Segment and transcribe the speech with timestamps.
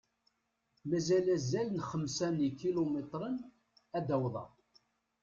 [0.89, 3.35] Mazal azal n xemsa n ikilumitren
[3.97, 4.49] ad awḍeɣ.